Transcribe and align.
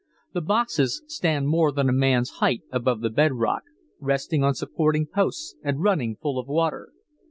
These 0.33 0.43
boxes 0.45 1.03
stand 1.05 1.47
more 1.47 1.71
than 1.71 1.87
a 1.87 1.93
man's 1.93 2.31
height 2.41 2.63
above 2.71 3.01
the 3.01 3.11
bed 3.11 3.33
rock, 3.33 3.61
resting 3.99 4.43
on 4.43 4.55
supporting 4.55 5.05
posts 5.05 5.55
and 5.61 5.83
running 5.83 6.15
full 6.15 6.39
of 6.39 6.47
water. 6.47 6.91